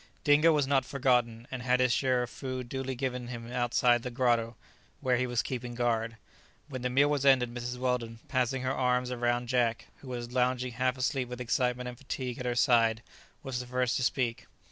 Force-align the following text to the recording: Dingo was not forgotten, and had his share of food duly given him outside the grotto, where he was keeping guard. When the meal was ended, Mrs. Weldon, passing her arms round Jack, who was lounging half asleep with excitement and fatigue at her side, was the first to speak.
Dingo 0.23 0.51
was 0.51 0.65
not 0.65 0.83
forgotten, 0.83 1.47
and 1.51 1.61
had 1.61 1.79
his 1.79 1.93
share 1.93 2.23
of 2.23 2.31
food 2.31 2.67
duly 2.67 2.95
given 2.95 3.27
him 3.27 3.51
outside 3.51 4.01
the 4.01 4.09
grotto, 4.09 4.55
where 4.99 5.17
he 5.17 5.27
was 5.27 5.43
keeping 5.43 5.75
guard. 5.75 6.17
When 6.67 6.81
the 6.81 6.89
meal 6.89 7.07
was 7.07 7.23
ended, 7.23 7.53
Mrs. 7.53 7.77
Weldon, 7.77 8.17
passing 8.27 8.63
her 8.63 8.73
arms 8.73 9.13
round 9.13 9.47
Jack, 9.47 9.89
who 9.97 10.07
was 10.07 10.31
lounging 10.31 10.71
half 10.71 10.97
asleep 10.97 11.29
with 11.29 11.39
excitement 11.39 11.87
and 11.87 11.99
fatigue 11.99 12.39
at 12.39 12.47
her 12.47 12.55
side, 12.55 13.03
was 13.43 13.59
the 13.59 13.67
first 13.67 13.95
to 13.97 14.01
speak. 14.03 14.47